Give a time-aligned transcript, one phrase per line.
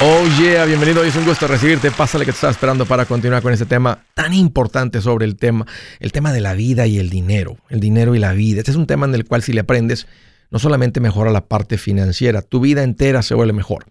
[0.00, 1.02] Oh yeah, bienvenido.
[1.02, 1.90] Es un gusto recibirte.
[1.90, 5.66] Pásale que te estaba esperando para continuar con este tema tan importante sobre el tema,
[5.98, 8.60] el tema de la vida y el dinero, el dinero y la vida.
[8.60, 10.06] Este es un tema en el cual si le aprendes,
[10.52, 13.86] no solamente mejora la parte financiera, tu vida entera se vuelve mejor.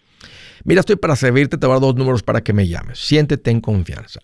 [0.63, 2.99] Mira, estoy para servirte, te voy a dar dos números para que me llames.
[2.99, 4.21] Siéntete en confianza.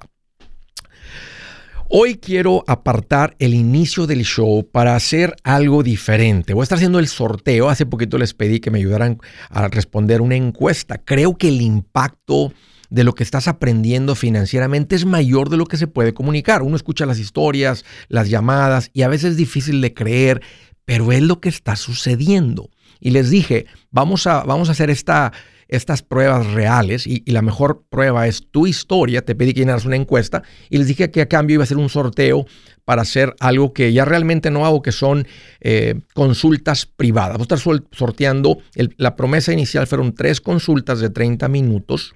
[1.87, 6.55] Hoy quiero apartar el inicio del show para hacer algo diferente.
[6.55, 7.69] Voy a estar haciendo el sorteo.
[7.69, 10.97] Hace poquito les pedí que me ayudaran a responder una encuesta.
[10.97, 12.51] Creo que el impacto
[12.89, 16.61] de lo que estás aprendiendo financieramente es mayor de lo que se puede comunicar.
[16.61, 20.41] Uno escucha las historias, las llamadas y a veces es difícil de creer,
[20.85, 22.69] pero es lo que está sucediendo.
[22.99, 25.31] Y les dije, vamos a, vamos a hacer esta,
[25.67, 29.23] estas pruebas reales y, la mejor prueba es tu historia.
[29.23, 31.77] Te pedí que llenaras una encuesta y les dije que a cambio iba a hacer
[31.77, 32.45] un sorteo
[32.85, 35.27] para hacer algo que ya realmente no hago, que son
[35.59, 37.37] eh, consultas privadas.
[37.37, 38.59] Voy a estar sorteando,
[38.97, 42.13] la promesa inicial fueron tres consultas de 30 minutos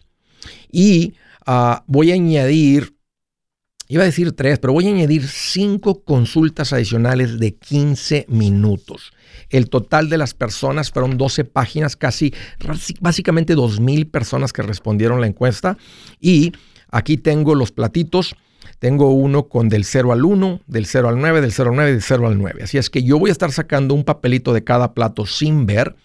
[0.71, 1.13] y
[1.45, 2.95] ah, voy a añadir,
[3.87, 9.11] iba a decir tres, pero voy a añadir cinco consultas adicionales de 15 minutos.
[9.49, 12.33] El total de las personas fueron 12 páginas, casi
[12.99, 15.77] básicamente 2.000 personas que respondieron la encuesta.
[16.19, 16.53] Y
[16.91, 18.35] aquí tengo los platitos.
[18.77, 21.91] Tengo uno con del 0 al 1, del 0 al 9, del 0 al 9,
[21.91, 22.63] del 0 al 9.
[22.63, 25.95] Así es que yo voy a estar sacando un papelito de cada plato sin ver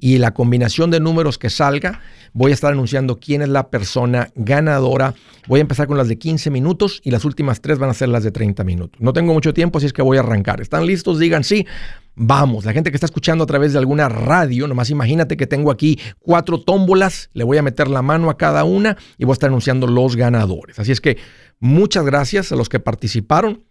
[0.00, 2.00] y la combinación de números que salga,
[2.32, 5.14] voy a estar anunciando quién es la persona ganadora.
[5.46, 8.08] Voy a empezar con las de 15 minutos y las últimas tres van a ser
[8.08, 9.00] las de 30 minutos.
[9.00, 10.62] No tengo mucho tiempo, así es que voy a arrancar.
[10.62, 11.18] ¿Están listos?
[11.18, 11.66] Digan sí.
[12.14, 15.70] Vamos, la gente que está escuchando a través de alguna radio, nomás imagínate que tengo
[15.70, 19.34] aquí cuatro tómbolas, le voy a meter la mano a cada una y voy a
[19.34, 20.78] estar anunciando los ganadores.
[20.78, 21.18] Así es que
[21.60, 23.64] muchas gracias a los que participaron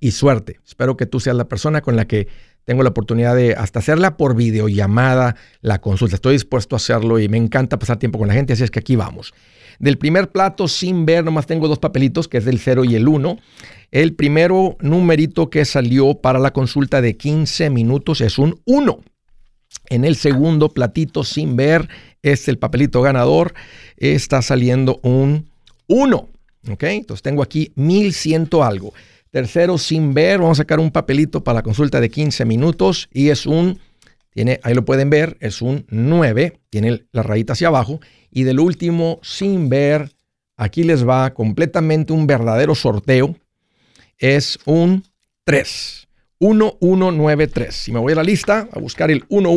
[0.00, 0.60] y suerte.
[0.66, 2.28] Espero que tú seas la persona con la que
[2.68, 6.16] tengo la oportunidad de hasta hacerla por videollamada, la consulta.
[6.16, 8.78] Estoy dispuesto a hacerlo y me encanta pasar tiempo con la gente, así es que
[8.78, 9.32] aquí vamos.
[9.78, 13.08] Del primer plato sin ver, nomás tengo dos papelitos, que es del 0 y el
[13.08, 13.38] 1.
[13.90, 19.00] El primero numerito que salió para la consulta de 15 minutos es un 1.
[19.88, 21.88] En el segundo platito sin ver
[22.20, 23.54] es el papelito ganador.
[23.96, 25.48] Está saliendo un
[25.86, 26.28] 1.
[26.70, 26.82] ¿Ok?
[26.82, 28.92] Entonces tengo aquí 1100 algo.
[29.30, 33.28] Tercero, sin ver, vamos a sacar un papelito para la consulta de 15 minutos y
[33.28, 33.78] es un,
[34.30, 38.00] tiene, ahí lo pueden ver, es un 9, tiene la rayita hacia abajo.
[38.30, 40.12] Y del último, sin ver,
[40.56, 43.36] aquí les va completamente un verdadero sorteo,
[44.18, 45.04] es un
[45.44, 46.08] 3.
[46.40, 47.74] 1193.
[47.74, 49.48] Si me voy a la lista a buscar el 11.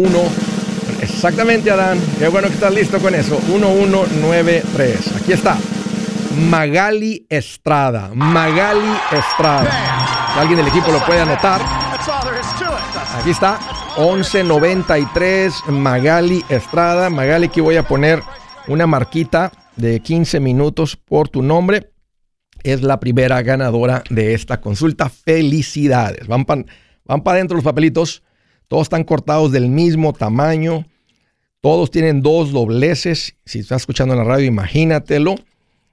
[1.01, 1.99] Exactamente, Adán.
[2.19, 3.39] Qué bueno que estás listo con eso.
[3.47, 5.15] 1193.
[5.17, 5.57] Aquí está.
[6.37, 8.11] Magali Estrada.
[8.13, 9.69] Magali Estrada.
[10.37, 11.61] alguien del equipo lo puede anotar.
[13.19, 13.59] Aquí está.
[13.97, 17.09] 1193 Magali Estrada.
[17.09, 18.21] Magali, aquí voy a poner
[18.67, 21.91] una marquita de 15 minutos por tu nombre.
[22.63, 25.09] Es la primera ganadora de esta consulta.
[25.09, 26.27] Felicidades.
[26.27, 26.63] Van para
[27.03, 28.23] van adentro los papelitos.
[28.67, 30.85] Todos están cortados del mismo tamaño.
[31.59, 33.35] Todos tienen dos dobleces.
[33.45, 35.35] Si estás escuchando en la radio, imagínatelo.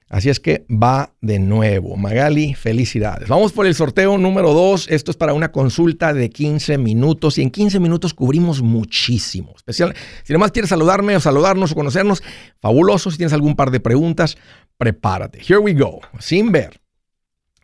[0.09, 1.95] Así es que va de nuevo.
[1.95, 3.29] Magali, felicidades.
[3.29, 4.87] Vamos por el sorteo número 2.
[4.89, 9.53] Esto es para una consulta de 15 minutos y en 15 minutos cubrimos muchísimo.
[9.55, 9.93] Especial,
[10.23, 12.23] si nomás quieres saludarme o saludarnos o conocernos,
[12.59, 13.11] fabuloso.
[13.11, 14.35] Si tienes algún par de preguntas,
[14.79, 15.41] prepárate.
[15.47, 15.99] Here we go.
[16.17, 16.81] Sin ver.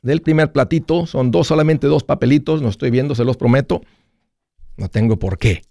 [0.03, 2.62] Del primer platito, son dos, solamente dos papelitos.
[2.62, 3.81] No estoy viendo, se los prometo.
[4.77, 5.63] No tengo por qué.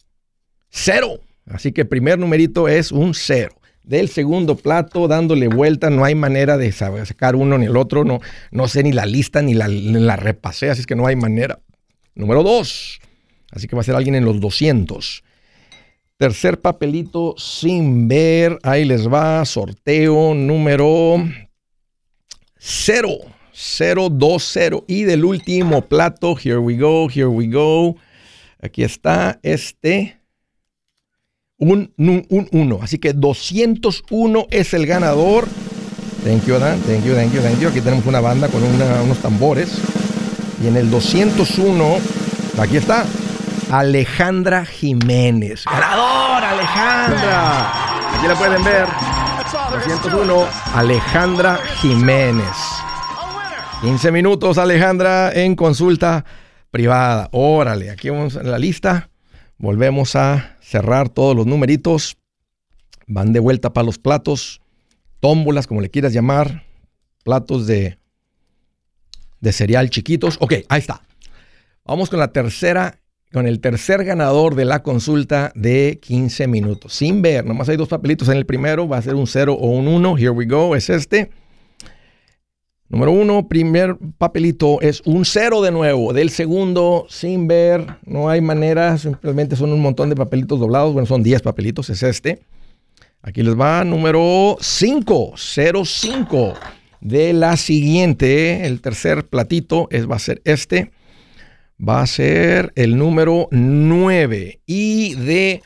[0.71, 1.21] Cero.
[1.47, 3.55] Así que el primer numerito es un cero
[3.85, 8.21] del segundo plato, dándole vuelta, no hay manera de sacar uno ni el otro, no,
[8.51, 11.61] no sé ni la lista ni la, repasé, así es que no hay manera.
[12.15, 12.99] Número dos,
[13.51, 15.23] así que va a ser alguien en los 200.
[16.17, 21.23] Tercer papelito sin ver, ahí les va, sorteo número
[22.57, 23.19] 0,
[23.53, 24.85] 020.
[24.87, 27.97] Y del último plato, here we go, here we go.
[28.63, 30.17] Aquí está este
[31.73, 31.93] un
[32.53, 32.79] 1.
[32.83, 35.47] Así que 201 es el ganador.
[36.25, 36.81] Thank you, Dan.
[36.81, 37.69] Thank you, thank you, thank you.
[37.69, 39.79] Aquí tenemos una banda con unos tambores.
[40.63, 41.99] Y en el 201,
[42.59, 43.05] aquí está,
[43.71, 45.65] Alejandra Jiménez.
[45.65, 48.17] ¡Ganador, Alejandra!
[48.17, 48.87] Aquí la pueden ver.
[49.73, 52.57] 201, Alejandra Jiménez.
[53.83, 56.25] 15 minutos, Alejandra, en consulta
[56.71, 57.29] privada.
[57.33, 59.11] Órale, aquí vamos en la lista.
[59.65, 62.19] Volvemos a cerrar todos los numeritos.
[63.07, 64.61] Van de vuelta para los platos
[65.21, 66.67] tómbolas, como le quieras llamar,
[67.25, 67.97] platos de,
[69.41, 70.37] de cereal chiquitos.
[70.41, 71.01] Ok, ahí está.
[71.83, 73.01] Vamos con la tercera,
[73.33, 76.93] con el tercer ganador de la consulta de 15 minutos.
[76.93, 79.69] Sin ver, nomás hay dos papelitos en el primero, va a ser un 0 o
[79.69, 80.19] un 1.
[80.19, 81.31] Here we go, es este.
[82.89, 86.13] Número uno, primer papelito es un 0 de nuevo.
[86.13, 90.93] Del segundo, sin ver, no hay manera, simplemente son un montón de papelitos doblados.
[90.93, 92.43] Bueno, son 10 papelitos, es este.
[93.23, 96.55] Aquí les va número 5, 05
[97.01, 98.67] de la siguiente.
[98.67, 100.93] El tercer platito es, va a ser este.
[101.77, 104.61] Va a ser el número 9.
[104.67, 105.63] Y de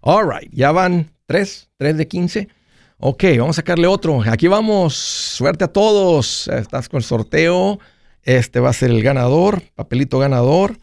[0.00, 2.48] All right, ya van tres, tres de 15.
[2.96, 4.22] Ok, vamos a sacarle otro.
[4.22, 4.94] Aquí vamos.
[4.94, 6.48] Suerte a todos.
[6.48, 7.78] Estás con el sorteo.
[8.22, 9.62] Este va a ser el ganador.
[9.74, 10.78] Papelito ganador.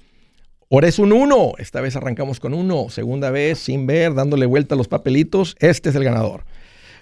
[0.69, 1.54] Ahora es un 1.
[1.57, 2.89] Esta vez arrancamos con uno.
[2.89, 5.56] Segunda vez sin ver, dándole vuelta a los papelitos.
[5.60, 6.45] Este es el ganador.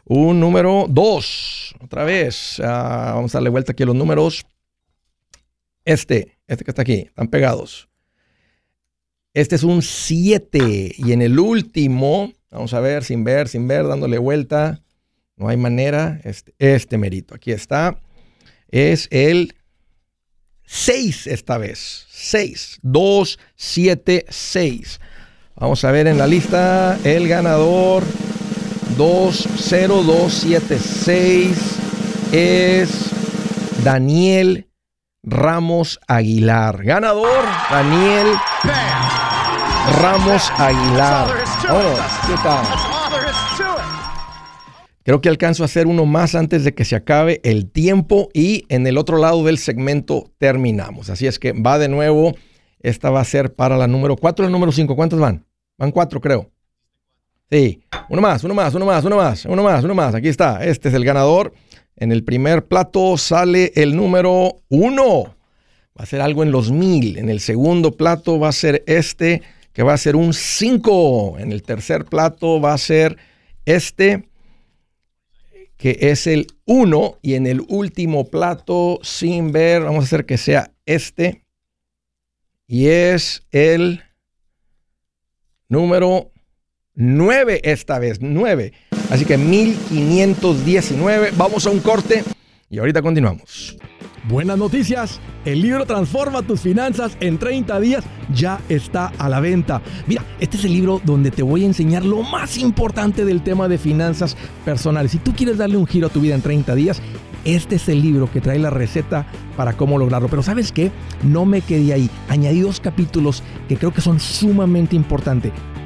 [0.05, 1.75] Un número 2.
[1.81, 2.59] Otra vez.
[2.59, 4.45] Ah, vamos a darle vuelta aquí a los números.
[5.85, 7.05] Este, este que está aquí.
[7.07, 7.89] Están pegados.
[9.33, 10.95] Este es un 7.
[10.97, 14.81] Y en el último, vamos a ver, sin ver, sin ver, dándole vuelta.
[15.37, 16.19] No hay manera.
[16.23, 17.99] Este, este merito, aquí está.
[18.69, 19.55] Es el
[20.65, 22.07] 6 esta vez.
[22.09, 22.79] 6.
[22.81, 24.99] 2, 7, 6.
[25.55, 28.03] Vamos a ver en la lista el ganador.
[28.97, 31.57] 2, 0, 2, 7, 6
[32.31, 33.09] es
[33.83, 34.67] Daniel
[35.23, 36.83] Ramos Aguilar.
[36.83, 38.27] Ganador, Daniel
[39.99, 41.27] Ramos Aguilar.
[42.27, 42.65] ¿qué tal?
[45.03, 48.65] Creo que alcanzo a hacer uno más antes de que se acabe el tiempo y
[48.69, 51.09] en el otro lado del segmento terminamos.
[51.09, 52.35] Así es que va de nuevo.
[52.79, 54.95] Esta va a ser para la número 4 y la número 5.
[54.95, 55.45] ¿Cuántos van?
[55.77, 56.51] Van 4, creo.
[57.51, 57.82] Sí.
[58.09, 60.15] Uno más, uno más, uno más, uno más, uno más, uno más.
[60.15, 60.63] Aquí está.
[60.63, 61.53] Este es el ganador.
[61.95, 65.23] En el primer plato sale el número 1.
[65.97, 67.17] Va a ser algo en los mil.
[67.17, 69.41] En el segundo plato va a ser este
[69.71, 71.39] que va a ser un 5.
[71.39, 73.17] En el tercer plato va a ser
[73.65, 74.27] este,
[75.77, 77.19] que es el 1.
[77.21, 81.45] Y en el último plato, sin ver, vamos a hacer que sea este.
[82.67, 84.03] Y es el
[85.69, 86.32] número
[86.95, 88.73] 9 esta vez, 9.
[89.09, 91.31] Así que 1519.
[91.35, 92.23] Vamos a un corte
[92.69, 93.77] y ahorita continuamos.
[94.25, 99.81] Buenas noticias, el libro Transforma tus finanzas en 30 días ya está a la venta.
[100.07, 103.67] Mira, este es el libro donde te voy a enseñar lo más importante del tema
[103.67, 105.11] de finanzas personales.
[105.11, 107.01] Si tú quieres darle un giro a tu vida en 30 días,
[107.43, 110.29] este es el libro que trae la receta para cómo lograrlo.
[110.29, 110.89] Pero sabes qué,
[111.23, 112.09] no me quedé ahí.
[112.29, 115.51] Añadí dos capítulos que creo que son sumamente importantes.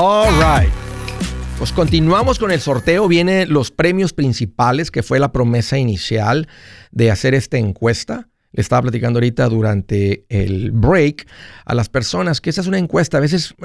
[0.00, 0.72] All right.
[1.58, 3.08] Pues continuamos con el sorteo.
[3.08, 6.46] Vienen los premios principales, que fue la promesa inicial
[6.92, 8.28] de hacer esta encuesta.
[8.52, 11.26] Le estaba platicando ahorita durante el break
[11.64, 13.18] a las personas que esa es una encuesta.
[13.18, 13.56] A veces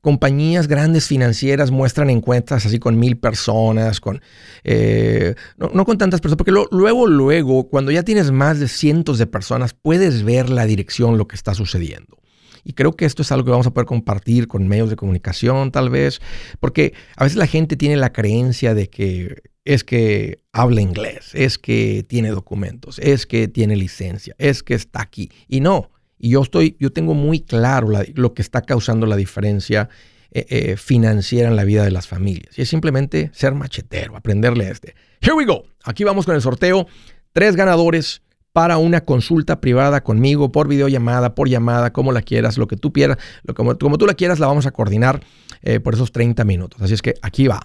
[0.00, 4.20] compañías grandes financieras muestran encuestas así con mil personas, con
[4.64, 9.28] eh, no, con tantas personas, porque luego, luego, cuando ya tienes más de cientos de
[9.28, 12.21] personas, puedes ver la dirección, lo que está sucediendo.
[12.64, 15.72] Y creo que esto es algo que vamos a poder compartir con medios de comunicación
[15.72, 16.20] tal vez,
[16.60, 21.58] porque a veces la gente tiene la creencia de que es que habla inglés, es
[21.58, 25.30] que tiene documentos, es que tiene licencia, es que está aquí.
[25.48, 29.88] Y no, y yo estoy, yo tengo muy claro lo que está causando la diferencia
[30.30, 32.58] eh, eh, financiera en la vida de las familias.
[32.58, 34.94] Y es simplemente ser machetero, aprenderle a este.
[35.20, 35.64] Here we go.
[35.84, 36.86] Aquí vamos con el sorteo.
[37.32, 42.68] Tres ganadores para una consulta privada conmigo por videollamada, por llamada, como la quieras, lo
[42.68, 45.22] que tú quieras, lo, como, como tú la quieras, la vamos a coordinar
[45.62, 46.80] eh, por esos 30 minutos.
[46.82, 47.62] Así es que aquí va.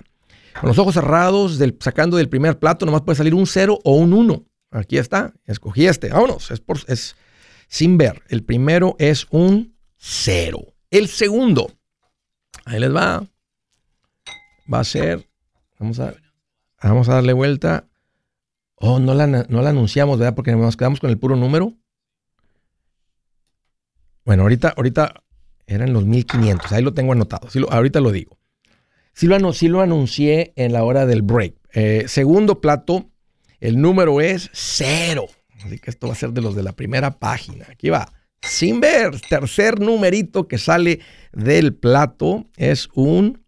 [0.60, 3.91] Con los ojos cerrados, del, sacando del primer plato, nomás puede salir un 0 o
[3.96, 4.44] un 1.
[4.72, 6.10] Aquí está, escogí este.
[6.10, 7.15] Vámonos, es, por, es
[7.67, 8.24] sin ver.
[8.29, 10.60] El primero es un 0.
[10.89, 11.72] El segundo,
[12.65, 13.25] ahí les va.
[14.72, 15.29] Va a ser,
[15.79, 16.13] vamos a,
[16.82, 17.87] vamos a darle vuelta.
[18.79, 20.36] Oh, no la, no la anunciamos, ¿verdad?
[20.36, 21.74] Porque nos quedamos con el puro número.
[24.24, 25.24] Bueno, ahorita, ahorita
[25.65, 26.72] eran los 1500.
[26.72, 27.48] Ahí lo tengo anotado.
[27.69, 28.38] ahorita lo digo.
[29.13, 31.55] Sí lo, lo, anuncié en la hora del break.
[31.74, 33.10] Eh, segundo plato,
[33.60, 35.25] el número es cero.
[35.63, 37.65] Así que esto va a ser de los de la primera página.
[37.69, 38.13] Aquí va.
[38.41, 41.00] Sin ver, tercer numerito que sale
[41.34, 43.43] del plato es un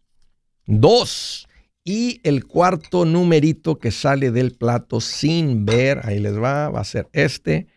[0.66, 1.49] 2.
[1.84, 6.84] Y el cuarto numerito que sale del plato sin ver, ahí les va, va a
[6.84, 7.68] ser este,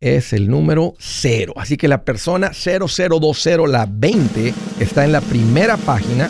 [0.00, 1.54] es el número 0.
[1.56, 6.28] Así que la persona 0020, la 20, está en la primera página.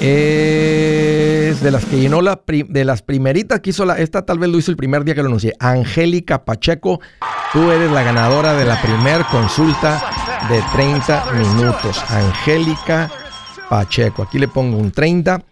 [0.00, 4.50] Es de las que llenó la de las primeritas que hizo la, esta tal vez
[4.50, 5.54] lo hizo el primer día que lo anuncié.
[5.60, 7.00] Angélica Pacheco,
[7.52, 10.02] tú eres la ganadora de la primer consulta
[10.50, 12.04] de 30 minutos.
[12.10, 13.10] Angélica
[13.68, 14.22] Pacheco.
[14.22, 15.42] Aquí le pongo un 30.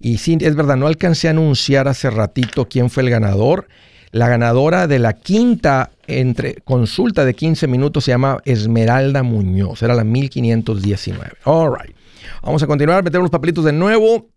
[0.00, 3.68] Y sí, es verdad, no alcancé a anunciar hace ratito quién fue el ganador.
[4.10, 9.82] La ganadora de la quinta entre consulta de 15 minutos se llama Esmeralda Muñoz.
[9.82, 11.32] Era la 1519.
[11.44, 11.96] All right.
[12.42, 14.28] Vamos a continuar, meter unos papelitos de nuevo.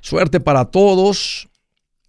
[0.00, 1.48] Suerte para todos.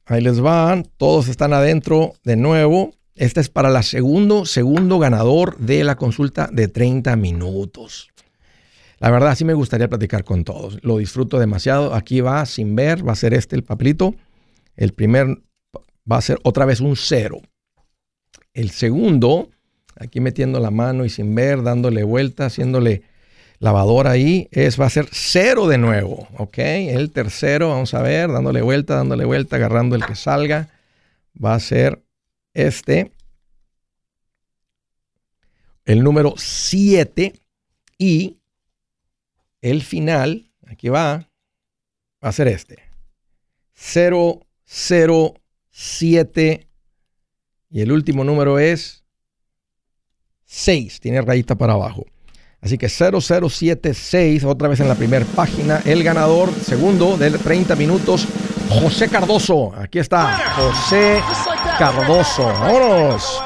[0.06, 0.88] Ahí les van.
[0.98, 2.94] Todos están adentro de nuevo.
[3.16, 8.13] Este es para la segundo, segundo ganador de la consulta de 30 minutos.
[9.04, 10.82] La verdad, sí me gustaría platicar con todos.
[10.82, 11.94] Lo disfruto demasiado.
[11.94, 14.16] Aquí va sin ver, va a ser este el papelito.
[14.78, 15.42] El primer
[16.10, 17.42] va a ser otra vez un cero.
[18.54, 19.50] El segundo,
[19.98, 23.04] aquí metiendo la mano y sin ver, dándole vuelta, haciéndole
[23.60, 26.30] lavadora ahí, es, va a ser cero de nuevo.
[26.38, 26.60] ¿Ok?
[26.60, 30.70] El tercero, vamos a ver, dándole vuelta, dándole vuelta, agarrando el que salga,
[31.44, 32.02] va a ser
[32.54, 33.12] este.
[35.84, 37.34] El número 7
[37.98, 38.38] y
[39.64, 41.30] el final, aquí va,
[42.24, 42.80] va a ser este.
[43.74, 45.34] 0, 0,
[45.72, 46.68] 7
[47.70, 49.04] y el último número es
[50.46, 52.06] 6, tiene rayita para abajo.
[52.60, 58.28] Así que 0076, otra vez en la primera página, el ganador segundo de 30 minutos,
[58.70, 59.74] José Cardoso.
[59.76, 61.22] Aquí está, José
[61.78, 62.44] Cardoso.
[62.44, 63.42] Vámonos.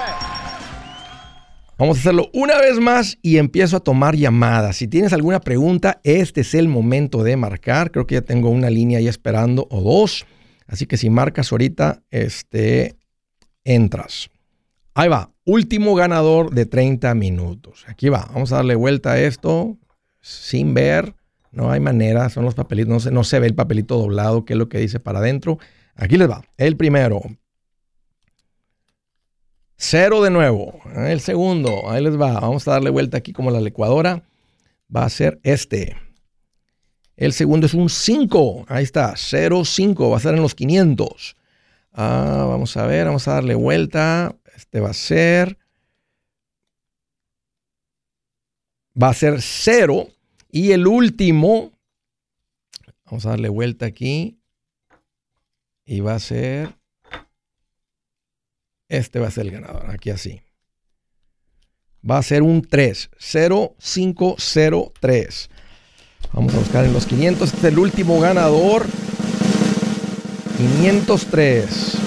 [1.78, 4.78] Vamos a hacerlo una vez más y empiezo a tomar llamadas.
[4.78, 7.92] Si tienes alguna pregunta, este es el momento de marcar.
[7.92, 10.26] Creo que ya tengo una línea ahí esperando o dos.
[10.66, 12.96] Así que si marcas ahorita, este,
[13.64, 14.32] entras.
[14.96, 15.32] Ahí va.
[15.46, 17.86] último ganador de 30 minutos.
[17.88, 19.78] Aquí va, vamos a darle vuelta a esto
[20.20, 21.14] sin ver.
[21.52, 24.54] No hay manera, son los papelitos, no se, no se ve el papelito doblado, que
[24.54, 25.60] es lo que dice para adentro.
[25.96, 27.22] Aquí les va, el primero.
[29.90, 30.82] Cero de nuevo.
[30.98, 32.42] El segundo, ahí les va.
[32.42, 34.22] Vamos a darle vuelta aquí como la licuadora.
[34.94, 35.96] Va a ser este.
[37.16, 38.66] El segundo es un 5.
[38.68, 40.10] Ahí está, 0, 5.
[40.10, 41.38] Va a ser en los 500.
[41.94, 44.36] Ah, vamos a ver, vamos a darle vuelta.
[44.58, 45.58] Este va a ser.
[49.02, 50.10] Va a ser 0.
[50.52, 51.72] Y el último.
[53.06, 54.38] Vamos a darle vuelta aquí.
[55.86, 56.76] Y va a ser.
[58.90, 59.90] Este va a ser el ganador.
[59.90, 60.42] Aquí así.
[62.10, 63.10] Va a ser un 3.
[63.18, 65.50] 0, 5, 0, 3.
[66.34, 67.54] Vamos a buscar en los 500.
[67.54, 68.86] Este es el último ganador.
[70.58, 71.98] 503.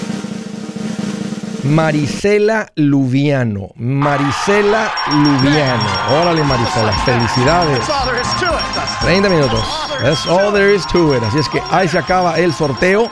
[1.63, 3.69] Marisela Luviano.
[3.75, 6.19] Marisela Luviano.
[6.21, 6.93] Órale, Marisela.
[7.05, 7.79] Felicidades.
[9.01, 9.63] 30 minutos.
[10.01, 11.23] That's all there is to it.
[11.23, 13.09] Así es que ahí se acaba el sorteo.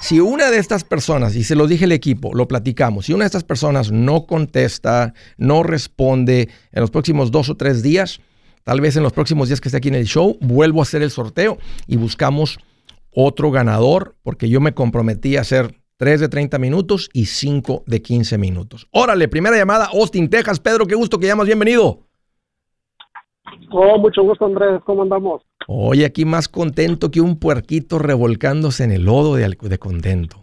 [0.00, 3.24] Si una de estas personas, y se lo dije al equipo, lo platicamos, si una
[3.24, 8.20] de estas personas no contesta, no responde en los próximos dos o tres días,
[8.64, 11.02] tal vez en los próximos días que esté aquí en el show, vuelvo a hacer
[11.02, 12.58] el sorteo y buscamos
[13.14, 18.00] otro ganador, porque yo me comprometí a hacer 3 de 30 minutos y 5 de
[18.00, 18.88] 15 minutos.
[18.92, 20.58] Órale, primera llamada, Austin, Texas.
[20.58, 22.06] Pedro, qué gusto que llamas, bienvenido.
[23.70, 24.80] Oh, mucho gusto, Andrés.
[24.86, 25.42] ¿Cómo andamos?
[25.72, 30.38] Hoy aquí más contento que un puerquito revolcándose en el lodo de, de contento.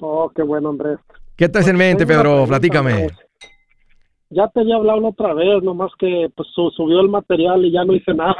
[0.00, 0.98] Oh, qué bueno, Andrés.
[1.36, 2.44] ¿Qué traes en mente, Pedro?
[2.48, 3.06] Platícame.
[4.30, 7.94] Ya te había hablado otra vez, nomás que pues subió el material y ya no
[7.94, 8.34] hice nada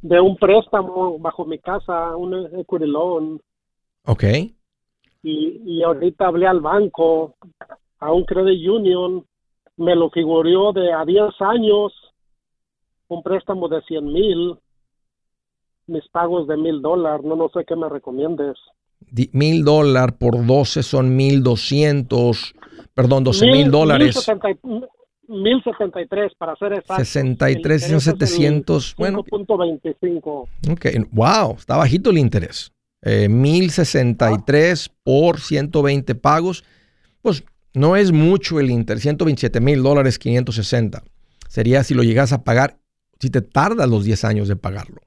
[0.00, 3.40] de un préstamo bajo mi casa, un equity loan.
[4.04, 4.22] Ok.
[5.24, 7.34] Y, y ahorita hablé al banco,
[7.98, 9.26] a un credit union,
[9.76, 11.92] me lo figuró de a 10 años,
[13.08, 14.56] un préstamo de 100 mil,
[15.86, 18.56] mis pagos de mil dólares, no, no sé qué me recomiendes.
[19.32, 22.54] Mil dólares por 12 son mil doscientos,
[22.94, 24.16] perdón, 12 mil dólares.
[25.28, 27.04] 1073 para hacer exacto.
[27.04, 28.94] 63 son 700.
[28.96, 29.24] Bueno.
[29.24, 30.48] 5.25.
[30.70, 32.72] Ok, wow, está bajito el interés.
[33.02, 36.64] Eh, 1063 por 120 pagos.
[37.22, 39.02] Pues no es mucho el interés.
[39.02, 41.02] 127 mil dólares 560.
[41.48, 42.78] Sería si lo llegas a pagar,
[43.18, 45.00] si te tardas los 10 años de pagarlo.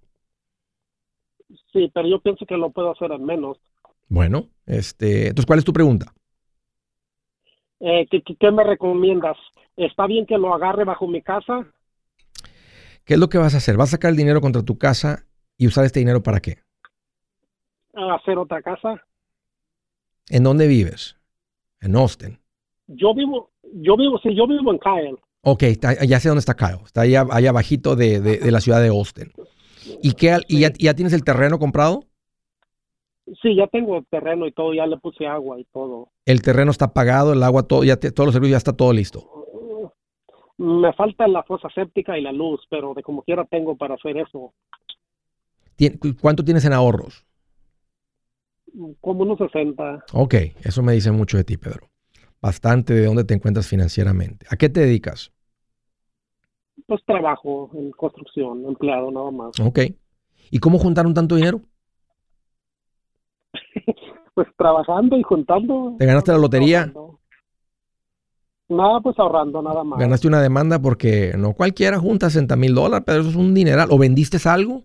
[1.71, 3.57] Sí, pero yo pienso que lo puedo hacer en menos.
[4.07, 6.13] Bueno, este, entonces, ¿cuál es tu pregunta?
[7.79, 9.37] Eh, ¿qué, ¿Qué me recomiendas?
[9.77, 11.65] ¿Está bien que lo agarre bajo mi casa?
[13.05, 13.77] ¿Qué es lo que vas a hacer?
[13.77, 15.25] ¿Vas a sacar el dinero contra tu casa
[15.57, 16.57] y usar este dinero para qué?
[17.93, 19.03] A hacer otra casa.
[20.29, 21.17] ¿En dónde vives?
[21.81, 22.39] En Austin.
[22.87, 25.19] Yo vivo, yo vivo, sí, yo vivo en Kyle.
[25.41, 26.83] Ok, está, ya sé dónde está Kyle.
[26.85, 29.31] Está allá, allá abajito de, de, de, la ciudad de Austin.
[30.01, 32.05] ¿Y, qué, y ya, ya, tienes el terreno comprado?
[33.41, 36.09] Sí, ya tengo el terreno y todo, ya le puse agua y todo.
[36.25, 38.91] El terreno está pagado, el agua, todo, ya te, todos los servicios, ya está todo
[38.91, 39.23] listo.
[40.57, 44.17] Me falta la fosa séptica y la luz, pero de como quiera tengo para hacer
[44.17, 44.53] eso.
[46.19, 47.25] ¿Cuánto tienes en ahorros?
[48.99, 50.05] Como unos 60.
[50.13, 51.87] Ok, eso me dice mucho de ti, Pedro.
[52.41, 54.45] Bastante de dónde te encuentras financieramente.
[54.49, 55.31] ¿A qué te dedicas?
[56.87, 59.59] Pues trabajo en construcción, empleado nada más.
[59.59, 59.79] Ok.
[60.49, 61.61] ¿Y cómo juntaron tanto dinero?
[64.33, 65.95] pues trabajando y juntando.
[65.99, 66.79] ¿Te ganaste la lotería?
[66.79, 67.19] Ahorrando.
[68.69, 69.99] Nada, pues ahorrando nada más.
[69.99, 73.89] Ganaste una demanda porque no cualquiera junta 60 mil dólares, pero eso es un dineral.
[73.91, 74.83] ¿O vendiste algo?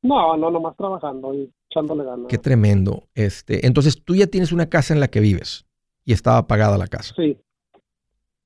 [0.00, 2.26] No, no, nomás trabajando y echándole ganas.
[2.28, 3.02] Qué tremendo.
[3.14, 5.66] Este, entonces tú ya tienes una casa en la que vives
[6.10, 7.14] y estaba pagada la casa.
[7.16, 7.38] Sí.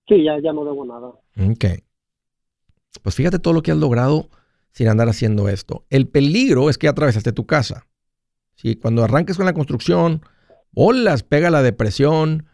[0.06, 1.06] Sí, ya, ya no debo nada.
[1.50, 1.82] Ok.
[3.02, 4.28] Pues fíjate todo lo que has logrado
[4.72, 5.86] sin andar haciendo esto.
[5.88, 7.86] El peligro es que atravesaste tu casa.
[8.54, 10.20] Si cuando arranques con la construcción,
[10.72, 12.48] bolas, pega la depresión,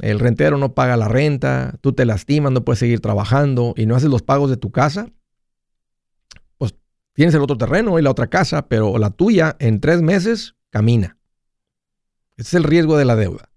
[0.00, 3.96] el rentero no paga la renta, tú te lastimas, no puedes seguir trabajando y no
[3.96, 5.08] haces los pagos de tu casa,
[6.56, 6.76] pues
[7.14, 11.18] tienes el otro terreno y la otra casa, pero la tuya en tres meses camina.
[12.36, 13.48] Ese es el riesgo de la deuda.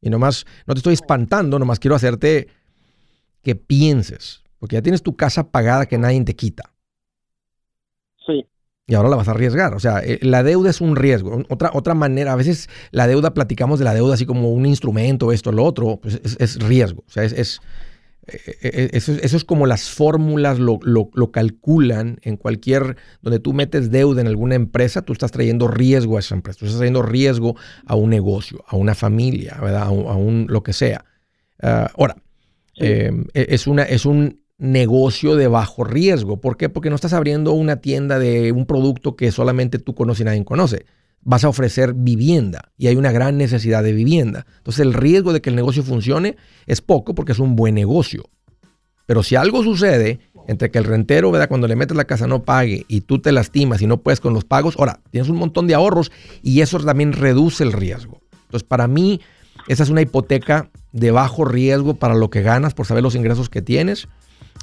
[0.00, 2.48] Y nomás, no te estoy espantando, nomás quiero hacerte
[3.42, 6.72] que pienses, porque ya tienes tu casa pagada que nadie te quita.
[8.26, 8.46] Sí.
[8.86, 9.74] Y ahora la vas a arriesgar.
[9.74, 11.42] O sea, eh, la deuda es un riesgo.
[11.48, 15.32] Otra, otra manera, a veces la deuda, platicamos de la deuda así como un instrumento,
[15.32, 17.04] esto, lo otro, pues es, es riesgo.
[17.06, 17.60] O sea, es, es
[18.28, 20.80] Eh, eh, eso, es como las fórmulas lo,
[21.32, 26.20] calculan en cualquier, donde tú metes deuda en alguna empresa, tú estás trayendo riesgo a
[26.20, 29.84] esa empresa, tú estás trayendo riesgo a un negocio, a una familia, ¿verdad?
[29.84, 31.04] A, un, lo que sea.
[31.62, 32.16] Ah, ahora,
[32.76, 36.40] e, es, una, es un negocio de bajo riesgo.
[36.40, 36.68] ¿Por qué?
[36.68, 40.44] Porque no estás abriendo una tienda de un producto que solamente tú conoces y nadie
[40.44, 40.84] conoce.
[41.22, 44.46] Vas a ofrecer vivienda y hay una gran necesidad de vivienda.
[44.58, 48.24] Entonces el riesgo de que el negocio funcione es poco porque es un buen negocio.
[49.06, 51.48] Pero si algo sucede entre que el rentero, ¿verdad?
[51.48, 54.32] cuando le metes la casa no pague y tú te lastimas y no puedes con
[54.32, 56.10] los pagos, ahora tienes un montón de ahorros
[56.42, 58.20] y eso también reduce el riesgo.
[58.44, 59.20] Entonces para mí
[59.66, 63.50] esa es una hipoteca de bajo riesgo para lo que ganas por saber los ingresos
[63.50, 64.08] que tienes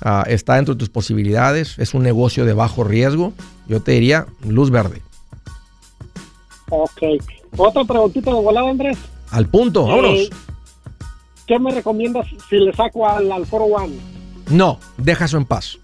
[0.04, 3.34] Ah, está dentro de tus posibilidades, es un negocio de bajo riesgo,
[3.68, 5.02] yo te diría luz verde.
[6.83, 7.01] Ok.
[7.57, 8.97] Otra preguntita de volada, Andrés.
[9.31, 10.29] Al punto, eh, vámonos.
[11.47, 13.93] ¿Qué me recomiendas si le saco al, al Foro One?
[14.49, 15.77] No, deja eso en paz.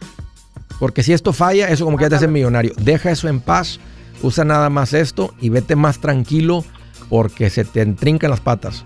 [0.80, 2.74] Porque si esto falla, eso como que ya te hace millonario.
[2.78, 3.80] Deja eso en paz,
[4.24, 6.64] usa nada más esto y vete más tranquilo
[7.10, 8.86] porque se te entrincan las patas.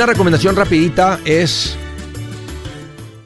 [0.00, 1.76] Una recomendación rapidita es,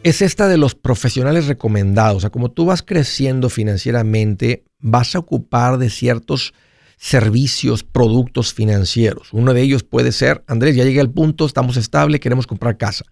[0.03, 2.17] es esta de los profesionales recomendados.
[2.17, 6.53] O sea, como tú vas creciendo financieramente, vas a ocupar de ciertos
[6.97, 9.33] servicios, productos financieros.
[9.33, 13.05] Uno de ellos puede ser, Andrés, ya llegué al punto, estamos estable, queremos comprar casa.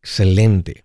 [0.00, 0.84] Excelente.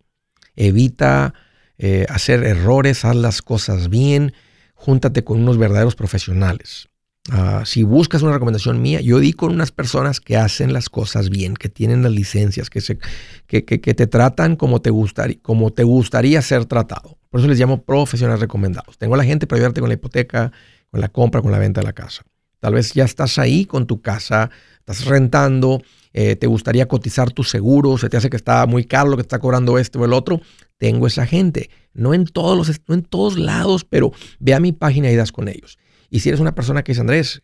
[0.55, 1.35] Evita
[1.77, 4.33] eh, hacer errores, haz las cosas bien,
[4.73, 6.89] júntate con unos verdaderos profesionales.
[7.31, 11.29] Ah, si buscas una recomendación mía, yo di con unas personas que hacen las cosas
[11.29, 12.99] bien, que tienen las licencias, que, se,
[13.47, 17.17] que, te tratan como te, gustaría, como te gustaría ser tratado.
[17.29, 18.97] Por eso les llamo profesionales recomendados.
[18.97, 20.51] Tengo a la gente para ayudarte con la hipoteca,
[20.91, 22.23] con la compra, con la venta de la casa.
[22.59, 25.81] Tal vez ya estás ahí con tu casa, estás rentando,
[26.11, 29.21] eh, te gustaría cotizar tu seguro, se te hace que está muy caro lo que
[29.21, 30.41] está cobrando este o el otro.
[30.77, 31.69] Tengo esa gente.
[31.93, 35.31] No en todos, los, no en todos lados, pero ve a mi página y das
[35.31, 35.77] con ellos.
[36.13, 37.41] Y si eres una persona que dice, Andrés,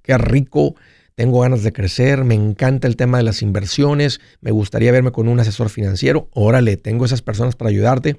[0.00, 0.76] qué rico,
[1.14, 5.28] tengo ganas de crecer, me encanta el tema de las inversiones, me gustaría verme con
[5.28, 8.18] un asesor financiero, órale, tengo esas personas para ayudarte.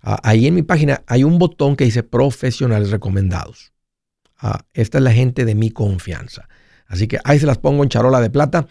[0.00, 3.74] Ah, ahí en mi página hay un botón que dice profesionales recomendados.
[4.38, 6.48] Ah, esta es la gente de mi confianza.
[6.86, 8.66] Así que ahí se las pongo en charola de plata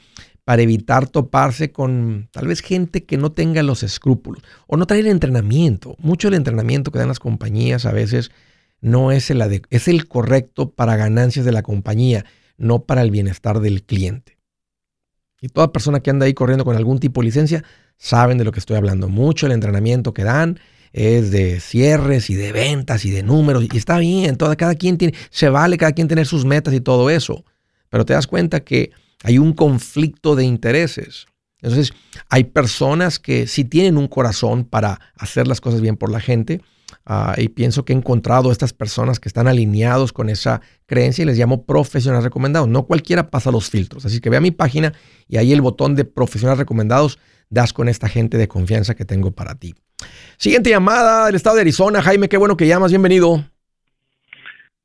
[0.46, 5.02] para evitar toparse con tal vez gente que no tenga los escrúpulos o no trae
[5.02, 5.96] el entrenamiento.
[6.00, 8.32] Mucho del entrenamiento que dan las compañías a veces
[8.82, 12.26] no es el, es el correcto para ganancias de la compañía,
[12.58, 14.38] no para el bienestar del cliente.
[15.42, 17.64] Y toda persona que anda ahí corriendo con algún tipo de licencia
[17.98, 19.10] saben de lo que estoy hablando.
[19.10, 20.60] Mucho el entrenamiento que dan
[20.92, 23.66] es de cierres y de ventas y de números.
[23.72, 26.80] Y está bien, toda, cada quien tiene, se vale cada quien tener sus metas y
[26.80, 27.44] todo eso.
[27.90, 28.92] Pero te das cuenta que
[29.24, 31.28] hay un conflicto de intereses.
[31.62, 31.94] Entonces,
[32.30, 36.62] hay personas que sí tienen un corazón para hacer las cosas bien por la gente,
[37.08, 41.26] Ah, y pienso que he encontrado estas personas que están alineados con esa creencia y
[41.26, 42.68] les llamo profesionales recomendados.
[42.68, 44.06] No cualquiera pasa los filtros.
[44.06, 44.94] Así que ve a mi página
[45.28, 49.32] y ahí el botón de profesionales recomendados das con esta gente de confianza que tengo
[49.32, 49.76] para ti.
[50.38, 52.02] Siguiente llamada del estado de Arizona.
[52.02, 52.92] Jaime, qué bueno que llamas.
[52.92, 53.44] Bienvenido.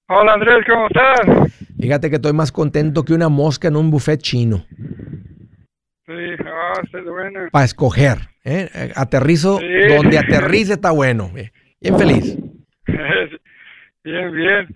[0.09, 1.53] Hola Andrés, ¿cómo estás?
[1.81, 4.67] Fíjate que estoy más contento que una mosca en un buffet chino.
[6.05, 6.13] Sí,
[6.45, 6.73] ah,
[7.09, 7.41] bueno.
[7.53, 8.19] Para escoger.
[8.45, 8.93] ¿eh?
[8.97, 11.31] Aterrizo donde aterrice está bueno.
[11.81, 12.37] Bien feliz.
[14.05, 14.69] bien, bien.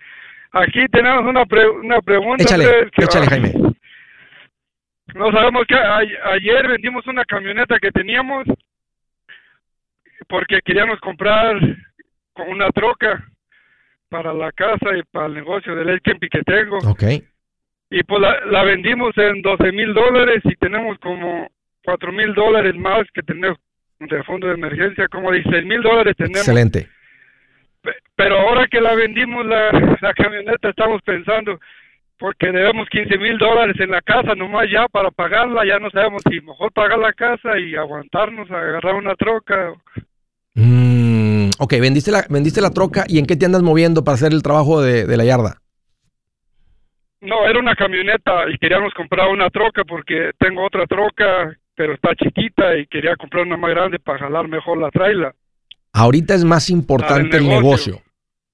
[0.53, 2.43] aquí tenemos una, pre- una pregunta.
[2.43, 3.53] Échale, Andrés, échale, ah, Jaime.
[5.15, 5.99] No sabemos que a-
[6.33, 8.45] ayer vendimos una camioneta que teníamos
[10.29, 11.57] porque queríamos comprar
[12.33, 13.25] con una troca
[14.09, 16.79] para la casa y para el negocio del camping que tengo.
[16.79, 17.03] Ok.
[17.91, 21.49] Y pues la, la vendimos en 12 mil dólares y tenemos como
[21.85, 23.59] 4 mil dólares más que tenemos
[24.01, 26.39] de fondo de emergencia, como 16 mil dólares tenemos.
[26.39, 26.89] Excelente.
[27.83, 31.59] Pe- Pero ahora que la vendimos la, la camioneta estamos pensando,
[32.19, 36.23] porque debemos 15 mil dólares en la casa nomás ya para pagarla, ya no sabemos
[36.29, 39.73] si mejor pagar la casa y aguantarnos a agarrar una troca.
[40.55, 44.33] Mm, ok, vendiste la, vendiste la troca y en qué te andas moviendo para hacer
[44.33, 45.59] el trabajo de, de la yarda.
[47.21, 52.15] No, era una camioneta y queríamos comprar una troca porque tengo otra troca, pero está
[52.15, 55.35] chiquita y quería comprar una más grande para jalar mejor la traila.
[55.93, 58.01] Ahorita es más importante el el negocio.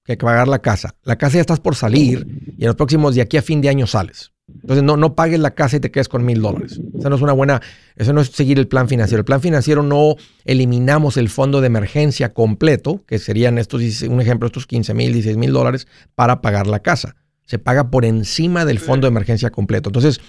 [0.04, 0.94] que pagar la casa.
[1.04, 2.26] La casa ya estás por salir
[2.58, 4.32] y en los próximos de aquí a fin de año sales.
[4.54, 6.80] Entonces no, no pagues la casa y te quedes con mil dólares.
[6.98, 7.60] Eso no es una buena,
[7.96, 9.20] eso no es seguir el plan financiero.
[9.20, 14.20] El plan financiero no eliminamos el fondo de emergencia completo, que serían estos, 16 un
[14.20, 17.16] ejemplo, estos 15 mil, 16 mil dólares para pagar la casa.
[17.44, 19.88] Se paga por encima del fondo de emergencia completo.
[19.88, 20.20] Entonces,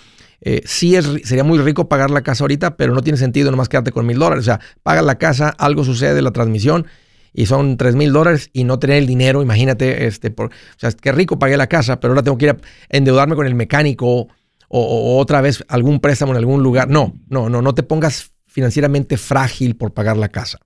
[0.41, 3.69] eh, sí es, sería muy rico pagar la casa ahorita, pero no tiene sentido nomás
[3.69, 4.43] quedarte con mil dólares.
[4.43, 6.87] O sea, pagas la casa, algo sucede, la transmisión,
[7.33, 10.91] y son tres mil dólares y no tener el dinero, imagínate, este, por, o sea,
[10.91, 12.57] qué rico pagué la casa, pero ahora tengo que ir a
[12.89, 14.27] endeudarme con el mecánico o,
[14.69, 16.89] o otra vez algún préstamo en algún lugar.
[16.89, 20.59] No, no, no, no te pongas financieramente frágil por pagar la casa.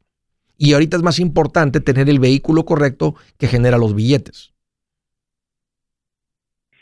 [0.57, 4.53] Y ahorita es más importante tener el vehículo correcto que genera los billetes.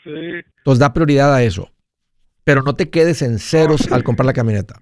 [0.02, 0.10] Sí,
[0.58, 1.73] Entonces da prioridad a eso.
[2.44, 4.74] Pero no te quedes en ceros al comprar la camioneta.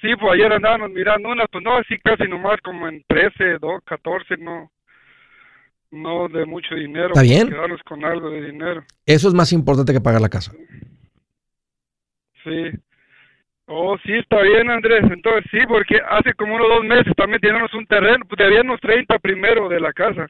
[0.00, 3.80] sí, pues ayer andábamos mirando unas, pues no, así casi nomás como en 13, 2,
[3.84, 4.70] 14, no,
[5.90, 7.08] no de mucho dinero.
[7.08, 7.48] ¿Está bien?
[7.48, 8.84] Quedarnos con algo de dinero.
[9.06, 10.52] Eso es más importante que pagar la casa.
[12.44, 12.70] Sí.
[13.66, 15.04] Oh, sí, está bien, Andrés.
[15.10, 19.18] Entonces, sí, porque hace como unos dos meses también teníamos un terreno, pues debíamos 30
[19.18, 20.26] primero de la casa.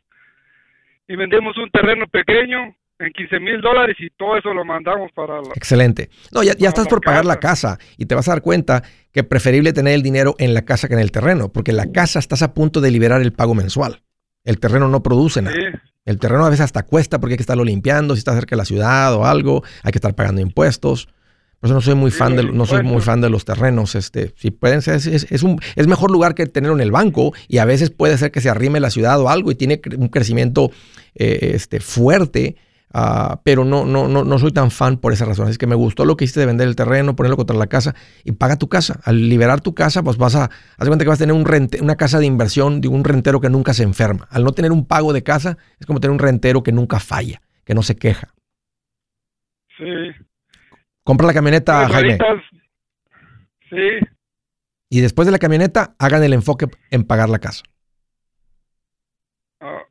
[1.07, 5.37] Y vendimos un terreno pequeño en 15 mil dólares y todo eso lo mandamos para
[5.41, 5.49] la...
[5.55, 6.11] Excelente.
[6.33, 7.79] No, ya, ya estás por pagar la casa.
[7.97, 8.83] y te vas a dar cuenta
[9.13, 11.91] que es preferible tener el dinero en la casa que en el terreno, porque la
[11.93, 14.03] casa estás a punto de liberar el pago mensual.
[14.45, 15.55] El terreno no produce nada.
[15.57, 15.63] Sí,
[16.07, 18.59] El terreno a veces hasta cuesta porque hay que estarlo limpiando, si está cerca de
[18.59, 21.09] la ciudad o algo, hay que estar pagando impuestos.
[21.61, 23.45] Por eso no soy muy Sí, fan de los no soy muy fan de los
[23.45, 23.95] terrenos.
[23.97, 27.33] Este, si pueden ser, es, es- un, es mejor lugar que tenerlo en el banco
[27.49, 30.09] y a veces puede ser que se arrime la ciudad o algo y tiene un
[30.09, 30.71] crecimiento
[31.17, 32.57] eh, este, fuerte.
[32.93, 35.49] Ah, pero no, no, no, no soy tan fan por esa razón.
[35.49, 37.95] Así que me gustó lo que hiciste de vender el terreno, ponerlo contra la casa
[38.25, 39.01] y paga tu casa.
[39.05, 41.81] Al liberar tu casa, pues vas a, haz cuenta que vas a tener un rente,
[41.83, 44.27] una casa de inversión de un rentero que nunca se enferma.
[44.31, 47.41] Al no tener un pago de casa, es como tener un rentero que nunca falla,
[47.65, 48.35] que no se queja.
[49.77, 49.85] sí.
[51.05, 52.19] Compra la camioneta, Pues Jaime.
[53.71, 54.07] Sí,
[54.91, 57.63] Y después de la camioneta, hagan el enfoque en pagar la casa.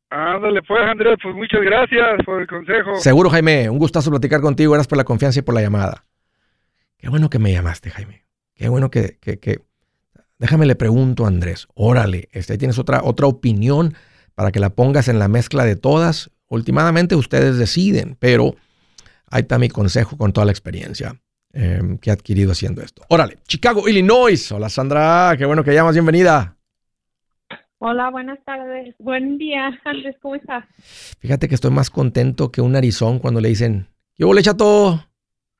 [0.09, 2.95] Ándale pues, Andrés, pues muchas gracias por el consejo.
[2.95, 3.69] Seguro, Jaime.
[3.69, 4.71] Un gustazo platicar contigo.
[4.73, 6.05] Gracias por la confianza y por la llamada.
[6.97, 8.25] Qué bueno que me llamaste, Jaime.
[8.55, 9.17] Qué bueno que...
[9.21, 9.61] que, que-
[10.39, 11.67] Déjame le pregunto Andrés.
[11.73, 13.95] Órale, este, ahí tienes otra, otra opinión
[14.35, 16.29] para que la pongas en la mezcla de todas.
[16.47, 18.53] Últimamente ustedes deciden, pero
[19.31, 21.19] ahí está mi consejo con toda la experiencia
[21.53, 23.01] eh, que he adquirido haciendo esto.
[23.09, 24.51] Órale, Chicago, Illinois.
[24.51, 25.33] Hola, Sandra.
[25.39, 25.95] Qué bueno que llamas.
[25.95, 26.55] Bienvenida.
[27.79, 28.95] Hola, buenas tardes.
[28.97, 30.65] Buen día, Andrés, ¿cómo estás?
[31.19, 34.99] Fíjate que estoy más contento que un narizón cuando le dicen, ¿qué hubo, chato?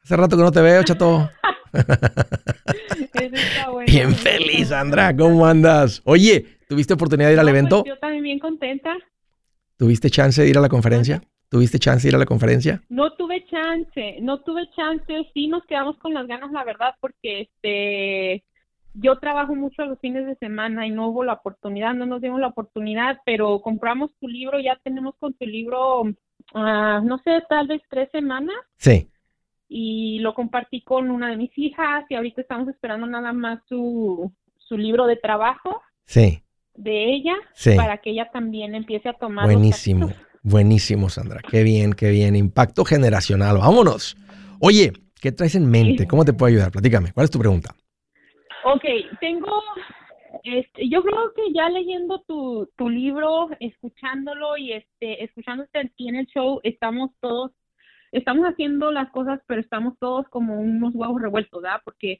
[0.02, 1.30] Hace rato que no te veo, chato.
[3.72, 3.92] Bueno.
[3.92, 4.70] Bien feliz.
[4.70, 5.16] Sandra.
[5.16, 6.02] ¿Cómo andas?
[6.06, 7.84] Oye, ¿tuviste oportunidad de ir al pues, evento?
[7.86, 8.96] yo también bien contenta.
[9.76, 11.22] ¿Tuviste chance de ir a la conferencia?
[11.50, 12.82] ¿Tuviste chance de ir a la conferencia?
[12.90, 15.30] No tuve chance, no tuve chance.
[15.34, 18.44] Sí nos quedamos con las ganas, la verdad, porque este
[19.08, 22.40] yo trabajo mucho los fines de semana y no hubo la oportunidad, no nos dimos
[22.40, 26.04] la oportunidad, pero compramos tu libro, ya tenemos con tu libro,
[26.54, 28.56] ah, no sé, tal vez tres semanas.
[28.78, 29.10] Sí.
[29.70, 34.32] y lo compartí con una de mis hijas y ahorita estamos esperando nada más su,
[34.58, 36.42] su libro de trabajo Sí,
[36.76, 37.76] de ella sí.
[37.76, 40.10] para que ella también empiece a tomar Buenísimo,
[40.42, 41.42] buenísimo, Sandra.
[41.52, 42.36] Qué bien, qué bien.
[42.38, 43.58] Impacto generacional.
[43.58, 44.16] Vámonos.
[44.62, 46.08] Oye, ¿qué traes en mente?
[46.08, 46.72] ¿Cómo te puedo ayudar?
[46.72, 47.12] Platícame.
[47.12, 47.76] ¿Cuál es tu pregunta?
[48.74, 48.84] Ok,
[49.22, 49.62] tengo,
[50.44, 56.16] este, yo creo que ya leyendo tu, tu libro, escuchándolo y este, escuchándote aquí en
[56.16, 57.52] el show, estamos todos,
[58.12, 61.82] estamos haciendo las cosas, pero estamos todos como unos huevos revueltos, ¿verdad?
[61.86, 62.20] Porque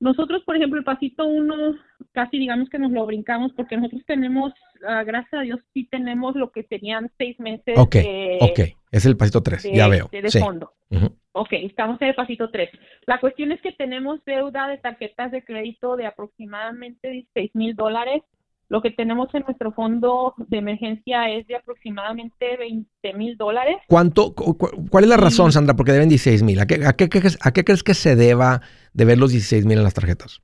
[0.00, 1.74] Nosotros, por ejemplo, el pasito uno,
[2.12, 4.52] casi digamos que nos lo brincamos porque nosotros tenemos,
[4.86, 8.60] ah, gracias a Dios, sí tenemos lo que serían seis meses Ok, de, ok.
[8.92, 10.08] Es el pasito 3, de- ya veo.
[10.12, 10.38] de- de Sí.
[10.38, 10.70] fondo.
[10.90, 11.16] Ujú.
[11.38, 12.70] Ok, estamos en el pasito 3.
[13.06, 18.22] La cuestión es que tenemos deuda de tarjetas de crédito de aproximadamente 16 mil dólares.
[18.70, 23.76] Lo que tenemos en nuestro fondo de emergencia es de aproximadamente 20 mil dólares.
[23.88, 25.52] ¿Cuánto, cu- cu- ¿Cuál es la razón.
[25.52, 25.74] Sandra?
[25.74, 26.60] Porque deben 16 mil.
[26.60, 28.60] ¿A qué, a, qué, crees- ¿A qué crees que se deba
[28.92, 30.42] de ver los 16 mil en las tarjetas?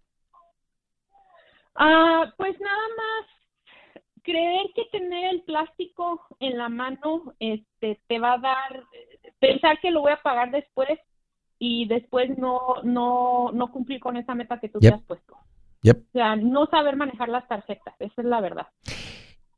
[1.75, 3.27] Ah, pues nada más
[4.23, 8.85] creer que tener el plástico en la mano este te va a dar
[9.47, 10.99] pensar que lo voy a pagar después
[11.59, 14.91] y después no no no cumplir con esa meta que tú Yep.
[14.91, 15.35] te has puesto.
[15.83, 15.99] Yep.
[15.99, 18.67] O sea, no saber manejar las tarjetas, esa es la verdad.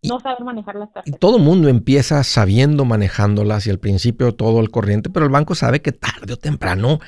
[0.03, 1.21] Y- No saber manejar las Y tarjetas.
[1.21, 5.55] todo el mundo empieza sabiendo manejándolas y al principio todo al corriente, pero el banco
[5.55, 6.99] sabe que tarde o temprano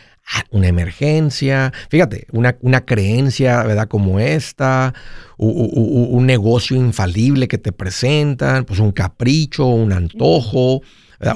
[0.51, 3.89] una emergencia, fíjate, una, una creencia, ¿verdad?
[3.89, 4.95] Como esta,
[5.37, 10.81] u- u- u- un negocio infalible que te presentan, pues un capricho, un antojo.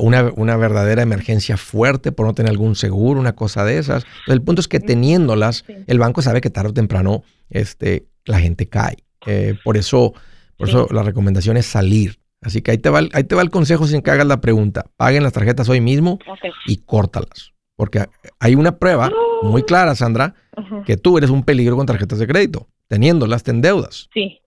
[0.01, 4.05] Una, una verdadera emergencia fuerte por no tener algún seguro, una cosa de esas.
[4.05, 5.75] Entonces, el punto es que teniéndolas, Sí.
[5.87, 8.97] el banco sabe que tarde o temprano este, la gente cae.
[9.27, 10.12] Eh, por eso,
[10.57, 10.75] por Sí.
[10.75, 12.18] eso la recomendación es salir.
[12.40, 14.40] Así que ahí te va, el- ahí te va el consejo sin que hagas la
[14.40, 14.87] pregunta.
[14.97, 16.18] Paguen las tarjetas hoy mismo
[16.66, 17.53] y córtalas.
[17.77, 18.05] Porque
[18.40, 19.11] hay una prueba
[19.42, 20.35] muy clara, Sandra,
[20.87, 22.68] que tú eres un peligro con tarjetas de crédito.
[22.88, 24.09] Teniéndolas, te endeudas.
[24.12, 24.40] Sí.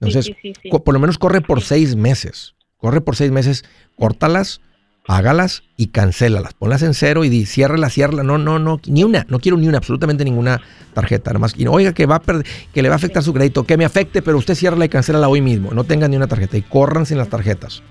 [0.00, 0.68] Entonces, sí, sí, sí, sí.
[0.70, 2.54] co- por lo menos corre por seis meses.
[2.76, 3.64] Corre por seis meses,
[3.96, 4.60] córtalas,
[5.08, 6.52] págalas y cancélalas.
[6.52, 8.22] Ponlas en cero y di, ciérrala, ciérrala.
[8.24, 9.24] No, no, no, ni una.
[9.30, 10.60] No quiero ni una, absolutamente ninguna
[10.92, 11.30] tarjeta.
[11.30, 12.44] Nada más, y no, oiga, que va a perder,
[12.74, 15.26] que le va a afectar su crédito, que me afecte, pero usted ciérrala y cancélala
[15.28, 15.70] hoy mismo.
[15.72, 17.82] No tengan ni una tarjeta y corran sin las tarjetas.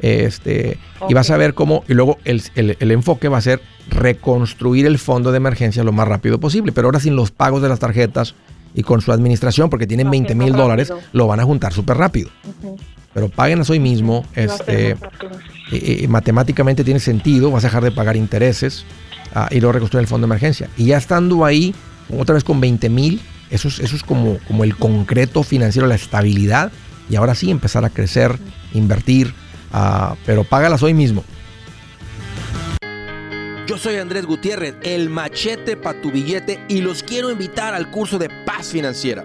[0.00, 0.76] Este,
[1.08, 4.84] Y vas a ver cómo, y luego el, el- el enfoque va a ser reconstruir
[4.84, 7.78] el fondo de emergencia lo más rápido posible, pero ahora sin los pagos de las
[7.78, 8.34] tarjetas
[8.74, 11.72] y con su administración, porque tienen Ok, 20 más mil dólares, lo van a juntar
[11.72, 12.28] súper rápido.
[13.18, 14.96] Pero páguenlas hoy mismo, este, eh,
[15.72, 18.84] eh, matemáticamente tiene sentido, vas a dejar de pagar intereses
[19.34, 20.70] ah, y luego reconstruir el fondo de emergencia.
[20.76, 21.74] Y ya estando ahí,
[22.16, 25.96] otra vez con 20 mil, eso es, eso es como, como el concreto financiero, la
[25.96, 26.70] estabilidad,
[27.10, 28.38] y ahora sí empezar a crecer,
[28.72, 29.34] invertir,
[29.72, 31.24] ah, pero págalas hoy mismo.
[33.66, 38.16] Yo soy Andrés Gutiérrez, el machete para tu billete y los quiero invitar al curso
[38.16, 39.24] de paz financiera.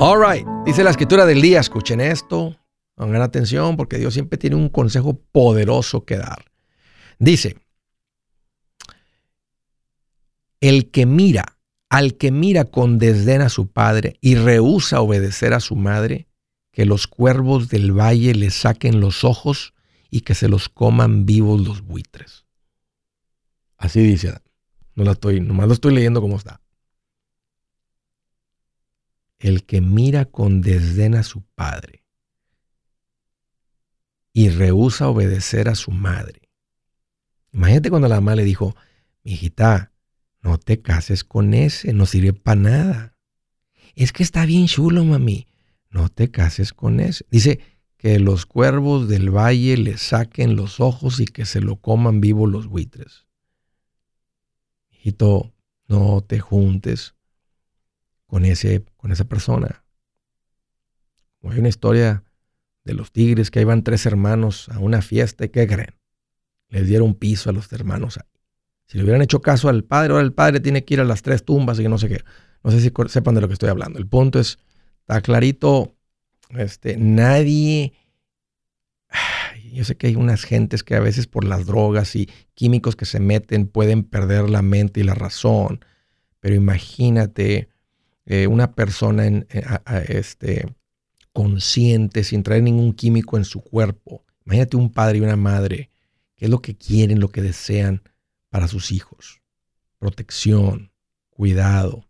[0.00, 2.56] All right, dice la escritura del día, escuchen esto,
[2.94, 6.44] pongan atención porque Dios siempre tiene un consejo poderoso que dar.
[7.18, 7.56] Dice,
[10.60, 11.58] el que mira,
[11.88, 16.28] al que mira con desdén a su padre y rehúsa obedecer a su madre,
[16.70, 19.74] que los cuervos del valle le saquen los ojos
[20.10, 22.46] y que se los coman vivos los buitres.
[23.76, 24.32] Así dice,
[24.94, 26.60] no la estoy, nomás lo estoy leyendo como está.
[29.38, 32.04] El que mira con desdén a su padre
[34.32, 36.48] y rehúsa obedecer a su madre.
[37.52, 38.76] Imagínate cuando la mamá le dijo,
[39.24, 39.92] hijita,
[40.42, 43.16] no te cases con ese, no sirve para nada.
[43.94, 45.48] Es que está bien chulo, mami.
[45.90, 47.24] No te cases con ese.
[47.30, 47.60] Dice
[47.96, 52.46] que los cuervos del valle le saquen los ojos y que se lo coman vivo
[52.46, 53.26] los buitres.
[54.90, 55.52] Hijito,
[55.88, 57.16] no te juntes
[58.28, 59.84] con, ese, con esa persona.
[61.40, 62.22] Como hay una historia
[62.84, 65.94] de los tigres que van tres hermanos a una fiesta y ¿qué creen?
[66.68, 68.20] Les dieron piso a los hermanos.
[68.86, 71.22] Si le hubieran hecho caso al padre, ahora el padre tiene que ir a las
[71.22, 72.22] tres tumbas y que no sé qué.
[72.62, 73.98] No sé si sepan de lo que estoy hablando.
[73.98, 74.58] El punto es,
[75.00, 75.96] está clarito,
[76.50, 77.94] este, nadie,
[79.72, 83.04] yo sé que hay unas gentes que a veces por las drogas y químicos que
[83.06, 85.84] se meten pueden perder la mente y la razón,
[86.40, 87.68] pero imagínate
[88.30, 89.64] eh, una persona en, eh,
[90.08, 90.76] este,
[91.32, 94.22] consciente, sin traer ningún químico en su cuerpo.
[94.44, 95.88] Imagínate un padre y una madre,
[96.36, 98.02] qué es lo que quieren, lo que desean
[98.50, 99.40] para sus hijos.
[99.98, 100.92] Protección,
[101.30, 102.04] cuidado.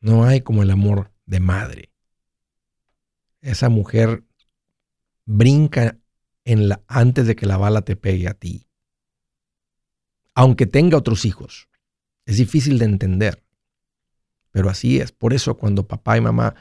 [0.00, 1.92] No hay como el amor de madre.
[3.40, 4.24] Esa mujer
[5.26, 5.96] brinca
[6.44, 8.66] en la, antes de que la bala te pegue a ti.
[10.34, 11.68] Aunque tenga otros hijos.
[12.26, 13.43] Es difícil de entender.
[14.54, 15.10] Pero así es.
[15.10, 16.54] Por eso cuando papá y mamá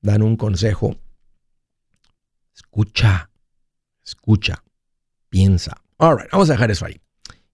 [0.00, 0.96] dan un consejo,
[2.52, 3.30] escucha,
[4.04, 4.64] escucha,
[5.28, 5.76] piensa.
[5.98, 7.00] All right, vamos a dejar eso ahí.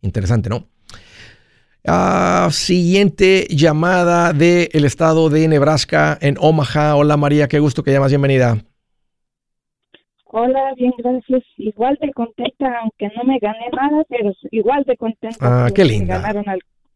[0.01, 0.69] Interesante, ¿no?
[1.87, 6.97] Ah, siguiente llamada del estado de Nebraska en Omaha.
[6.97, 8.11] Hola María, qué gusto que llamas.
[8.11, 8.57] Bienvenida.
[10.25, 11.43] Hola, bien, gracias.
[11.59, 15.67] Igual te contenta, aunque no me gané nada, pero igual te contenta.
[15.67, 16.23] Ah, qué linda.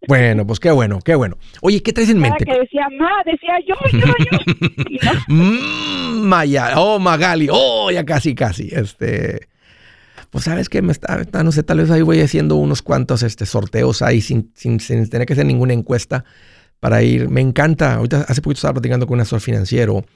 [0.09, 1.37] Bueno, pues qué bueno, qué bueno.
[1.61, 2.43] Oye, ¿qué traes en mente?
[2.47, 5.11] que decía, ma, decía yo, yo, yo.
[5.29, 8.71] Mm, Maya, oh, Magali, oh, ya casi, casi.
[8.73, 9.49] Este,
[10.31, 13.45] pues sabes que me está, no sé, tal vez ahí voy haciendo unos cuantos este,
[13.45, 16.25] sorteos ahí sin, sin, sin tener que hacer ninguna encuesta
[16.81, 17.29] para ir.
[17.29, 17.97] Me encanta.
[17.97, 20.07] Ahorita hace poquito estaba platicando con un asesor financiero.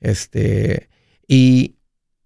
[0.00, 0.88] Este,
[1.28, 1.74] y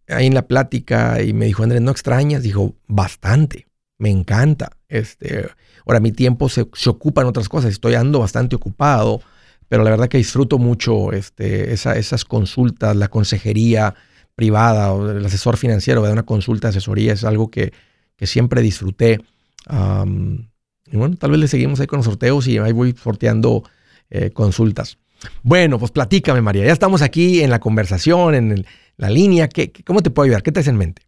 [0.07, 2.45] ahí en la plática y me dijo, Andrés, ¿no extrañas?
[2.45, 3.66] Dijo, bastante.
[3.99, 4.71] Me encanta.
[4.89, 5.49] Este,
[5.87, 7.71] ahora mi tiempo se, se, ocupa en otras cosas.
[7.71, 9.23] Estoy ando bastante ocupado,
[9.69, 13.95] pero la verdad que disfruto mucho este, esa, esas consultas, la consejería
[14.35, 17.73] privada o el asesor financiero, de una consulta, asesoría, es algo que,
[18.17, 19.21] que siempre disfruté.
[19.69, 23.65] y bueno, tal vez le seguimos ahí con los sorteos y ahí voy sorteando
[24.11, 24.99] eh, consultas.
[25.43, 26.67] Bueno, pues platícame, María.
[26.67, 28.67] Ya estamos aquí en la conversación, en
[28.97, 29.49] la línea.
[29.49, 30.43] ¿Qué, ¿Cómo te puedo ayudar?
[30.43, 31.03] ¿Qué te hace en mente?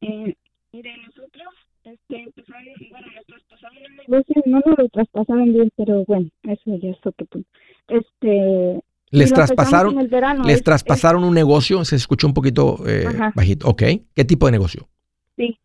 [0.00, 0.34] Eh,
[0.72, 6.78] mire, nosotros, este, empezaron, bueno, nos negocio, no nos lo traspasaron bien, pero bueno, eso
[6.80, 7.48] ya es otro punto.
[7.88, 9.96] Este, les traspasaron,
[10.44, 13.68] les traspasaron un negocio, se escuchó un poquito eh, bajito.
[13.68, 13.82] Ok,
[14.14, 14.88] ¿qué tipo de negocio?
[15.36, 15.58] Sí,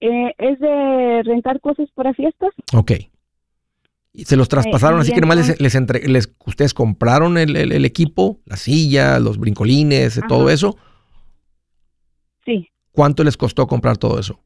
[0.00, 2.50] eh, es de rentar cosas para fiestas.
[2.74, 2.92] Ok.
[4.12, 7.84] Y se los traspasaron, así que nomás les, les, entre, les, ustedes compraron el, el,
[7.84, 10.78] equipo, la silla, los brincolines, todo eso.
[12.46, 12.70] Sí.
[12.92, 14.40] ¿Cuánto les costó comprar todo eso?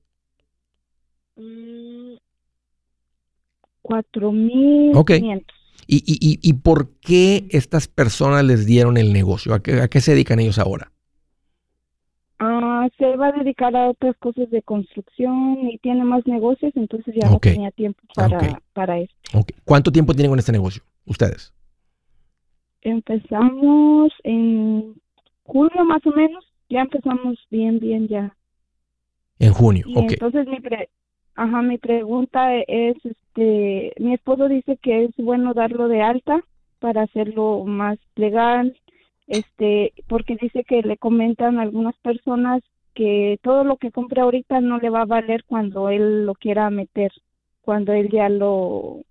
[3.91, 4.97] 4.500.
[4.97, 5.11] Ok.
[5.87, 9.55] ¿Y, y, y, por qué estas personas les dieron el negocio?
[9.55, 10.93] ¿A qué, a qué se dedican ellos ahora?
[12.41, 17.15] Uh, se va a dedicar a otras cosas de construcción y tiene más negocios, entonces
[17.21, 18.53] ya no tenía tiempo ah, para, okay.
[18.73, 19.45] para esto.
[19.65, 21.53] ¿Cuánto tiempo tienen con este negocio ustedes?
[22.83, 24.95] Empezamos en
[25.43, 28.35] junio más o menos, ya empezamos bien, bien ya.
[29.41, 29.99] En junio, y.
[29.99, 30.89] Entonces mi, pre
[31.41, 32.97] Ajá, mi pregunta es,
[33.31, 36.43] este, mi esposo dice que es bueno darlo de alta
[36.81, 38.77] para hacerlo más legal,
[39.27, 42.63] este, porque dice que le comentan algunas personas
[42.95, 46.71] que todo lo que compre ahorita no le va a valer cuando él lo quiera
[46.71, 47.13] meter,
[47.61, 49.03] cuando él ya lo,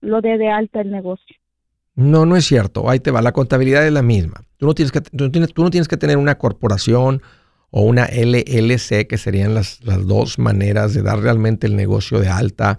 [0.00, 1.36] lo dé de alta el negocio.
[1.94, 2.88] No, no es cierto.
[2.88, 3.22] Ahí te va.
[3.22, 4.44] La contabilidad es la misma.
[4.56, 7.22] Tú no tienes que, tú tienes, tú no tienes que tener una corporación
[7.70, 12.28] o una LLC, que serían las, las dos maneras de dar realmente el negocio de
[12.28, 12.78] alta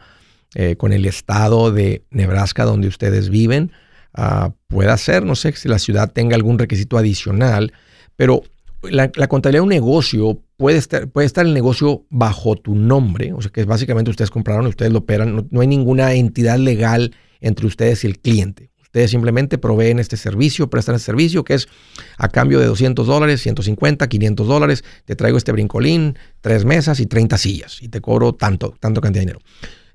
[0.56, 3.72] eh, con el estado de Nebraska donde ustedes viven.
[4.18, 7.74] Uh, puede ser, no sé si la ciudad tenga algún requisito adicional,
[8.16, 8.42] pero
[8.82, 13.42] la, contabilidad de un negocio puede estar, puede estar el negocio bajo tu nombre, o
[13.42, 18.04] sea que básicamente ustedes compraron ustedes lo operan, no hay ninguna entidad legal entre ustedes
[18.04, 18.70] y el cliente.
[18.90, 21.68] Ustedes simplemente proveen este servicio, prestan este servicio que es
[22.18, 24.84] a cambio de 200 dólares, 150, 500 dólares.
[25.06, 29.22] Te traigo este brincolín, tres mesas y 30 sillas y te cobro tanto, tanto cantidad
[29.22, 29.40] de dinero.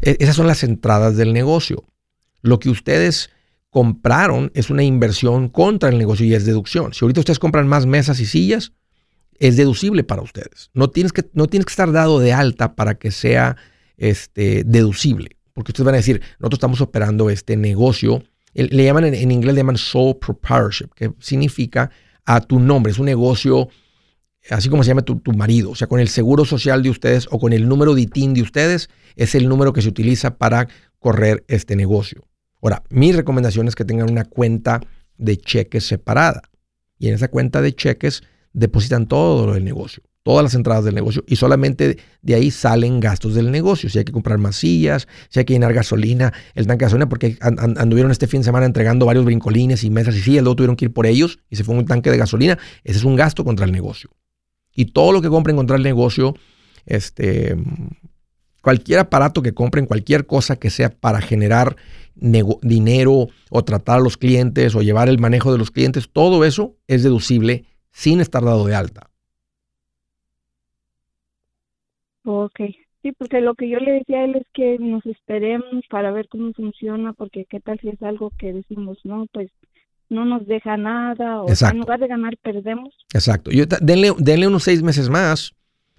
[0.00, 1.84] E, esas son las entradas del negocio.
[2.42, 3.30] Lo que ustedes
[3.70, 6.94] compraron es una inversión contra el negocio y es deducción.
[6.94, 8.72] Si ahorita ustedes compran más mesas y sillas,
[9.38, 10.70] es deducible para ustedes.
[10.74, 13.56] No tienes que, no tienes que estar dado de alta para que sea
[13.96, 15.36] este, deducible.
[15.52, 18.22] Porque ustedes van a decir, nosotros estamos operando este negocio
[18.54, 21.90] le llaman en, inglés, le llaman sole proprietorship, que significa
[22.24, 23.68] a tu nombre, es un negocio,
[24.50, 27.38] así como se llama tu, marido, o sea, con el seguro social de ustedes o
[27.38, 30.68] con el número de ITIN de ustedes, es el número que se utiliza para
[30.98, 32.24] correr este negocio.
[32.62, 34.80] Ahora, mi recomendación es que tengan una cuenta
[35.18, 36.42] de cheques separada.
[36.98, 38.22] Y en esa cuenta de cheques
[38.52, 42.98] depositan todo lo del negocio todas las entradas del negocio y solamente de ahí salen
[42.98, 43.88] gastos del negocio.
[43.88, 47.36] Si hay que comprar más si hay que llenar gasolina, el tanque de gasolina, porque
[47.40, 50.86] anduvieron este fin de semana entregando varios brincolines y mesas y sillas, luego tuvieron que
[50.86, 52.58] ir por ellos y se fue un tanque de gasolina.
[52.82, 54.10] Ese es un gasto contra el negocio.
[54.74, 56.34] Y todo lo que compren contra el negocio,
[56.86, 57.56] este,
[58.60, 61.76] cualquier aparato que compren, cualquier cosa que sea para generar
[62.14, 66.74] dinero o tratar a los clientes o llevar el manejo de los clientes, todo eso
[66.86, 69.10] es deducible sin estar dado de alta.
[72.24, 72.60] Ok,
[73.02, 76.26] sí, porque lo que yo le decía a él es que nos esperemos para ver
[76.28, 79.50] cómo funciona, porque qué tal si es algo que decimos, no, pues
[80.08, 82.94] no nos deja nada, o en lugar de ganar, perdemos.
[83.12, 85.54] Exacto, yo, denle, denle unos seis meses más,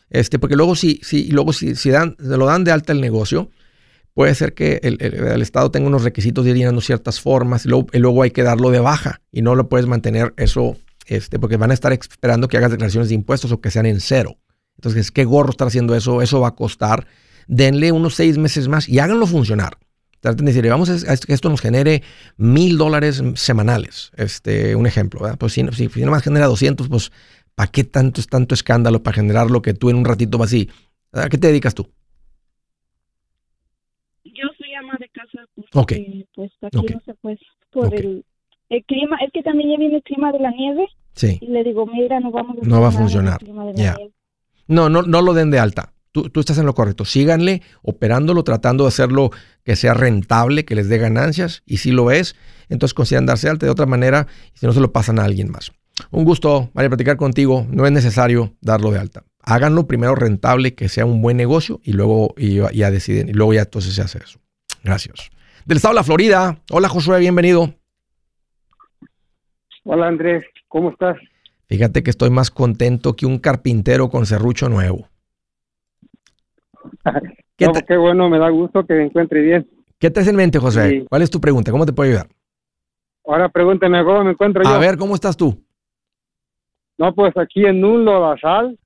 [0.09, 3.01] este, porque luego si, si, luego si, si dan, se lo dan de alta el
[3.01, 3.49] negocio,
[4.13, 7.69] puede ser que el, el, Estado tenga unos requisitos de ir llenando ciertas formas y
[7.69, 11.37] luego, y luego, hay que darlo de baja y no lo puedes mantener eso, este,
[11.37, 14.37] porque van a estar esperando que hagas declaraciones de impuestos o que sean en cero.
[14.77, 16.21] Entonces, ¿qué gorro estar haciendo eso?
[16.21, 17.07] Eso va a costar.
[17.47, 19.77] Denle unos seis meses más y háganlo funcionar.
[20.19, 22.01] Traten de decir, vamos a que esto nos genere
[22.37, 24.11] mil dólares semanales.
[24.17, 27.11] Este, un ejemplo, Pues si, si, si más genera 200, pues
[27.53, 30.69] ¿para qué tanto, tanto escándalo para generar lo que tú en un ratito vas así?
[31.11, 31.89] ¿A qué te dedicas tú?
[34.23, 35.47] Yo soy ama de casa.
[35.71, 37.39] Porque, Pues aquí no se puede
[37.71, 38.25] por el,
[38.69, 39.17] el, clima.
[39.25, 40.87] Es que también ya viene el clima de la nieve.
[41.13, 41.37] Sí.
[41.39, 43.39] Y le digo, mira, no vamos a No va a funcionar.
[43.75, 43.95] Ya.
[44.67, 45.93] No, no, no lo den de alta.
[46.15, 47.03] Tú, tú, estás en lo correcto.
[47.03, 49.31] Síganle operándolo, tratando de hacerlo
[49.65, 51.61] que sea rentable, que les dé ganancias.
[51.65, 52.37] Y si lo es,
[52.69, 55.51] entonces consideran darse alta de otra manera y si no se lo pasan a alguien
[55.51, 55.73] más.
[56.11, 57.67] Un gusto, María, platicar contigo.
[57.69, 59.25] No es necesario darlo de alta.
[59.41, 63.27] Háganlo primero rentable, que sea un buen negocio y luego y ya deciden.
[63.27, 64.39] Y luego ya entonces se hace eso.
[64.85, 65.31] Gracias.
[65.65, 66.61] Del estado de la Florida.
[66.71, 67.73] Hola, Josué, bienvenido.
[69.83, 70.45] Hola, Andrés.
[70.69, 71.17] ¿Cómo estás?
[71.67, 75.09] Fíjate que estoy más contento que un carpintero con serrucho nuevo.
[77.57, 79.67] ¿Qué, qué, bueno, me da gusto que me encuentre bien.
[79.99, 81.05] ¿Qué te hace en mente, José?
[81.09, 81.71] ¿Cuál es tu pregunta?
[81.71, 82.27] ¿Cómo te puedo ayudar?
[83.25, 84.69] Ahora pregúntame cómo me encuentro yo.
[84.69, 85.57] A ver, ¿cómo estás tú?
[86.97, 88.77] No, pues aquí en un lodazal,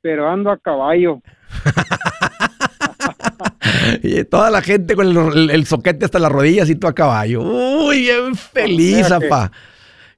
[0.00, 1.20] pero ando a caballo.
[4.02, 7.42] y toda la gente con el, soquete hasta las rodillas y tú a caballo.
[7.42, 9.50] Uy, bien feliz, apa.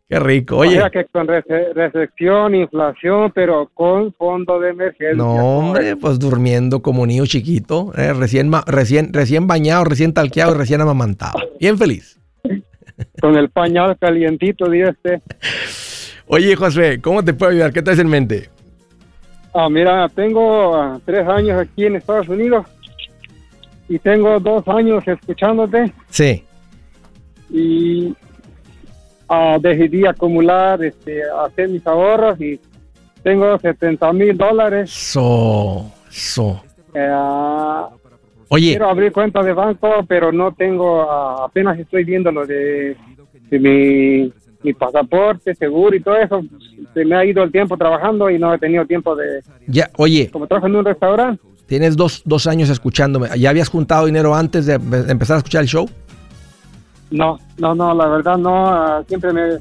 [0.09, 0.59] Qué rico.
[0.59, 0.81] Oye.
[0.93, 5.15] que con recepción, inflación, pero con fondo de emergencia.
[5.17, 10.59] No, hombre, pues durmiendo como niño chiquito, eh, recién, recién, recién bañado, recién talqueado y
[10.59, 11.39] recién amamantado.
[11.59, 12.21] Bien feliz.
[13.21, 15.21] con el pañal calientito, este.
[16.29, 17.73] Oye, José, ¿cómo te puedo ayudar?
[17.73, 18.49] ¿Qué traes en mente?
[19.55, 22.67] Ah, mira, tengo ah, tres años aquí en Estados Unidos
[23.89, 25.93] y tengo dos años escuchándote.
[26.11, 26.45] Sí.
[27.51, 28.15] Y
[29.29, 32.61] uh, decidí acumular, este, hacer mis ahorros y
[33.22, 34.91] tengo 70 mil dólares.
[34.91, 36.62] So, so.
[36.95, 37.11] Eh,
[38.49, 38.70] Oye.
[38.70, 42.97] Quiero abrir cuenta de banco, pero no tengo, uh, apenas estoy viendo lo de,
[43.51, 46.43] mi, mi, pasaporte, seguro y todo eso.
[46.95, 49.43] Se me ha ido el tiempo trabajando y no he tenido tiempo de...
[49.66, 50.31] Ya, oye.
[50.31, 51.43] Como trabajo en un restaurante.
[51.66, 53.29] Tienes dos, dos años escuchándome.
[53.37, 55.89] ¿Ya habías juntado dinero antes de empezar a escuchar el show?
[57.11, 58.69] No, no, no, la verdad no.
[58.69, 59.59] Ah, siempre me,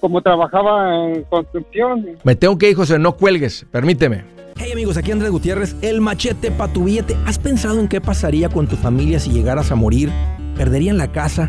[0.00, 2.06] como trabajaba en construcción.
[2.24, 4.24] Me tengo que ir, José, no cuelgues, permíteme.
[4.56, 7.16] Hey amigos, aquí Andrés Gutiérrez, el machete para tu billete.
[7.26, 10.10] ¿Has pensado en qué pasaría con tu familia si llegaras a morir?
[10.56, 11.48] ¿Perderían la casa?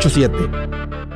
[0.00, 1.07] 887.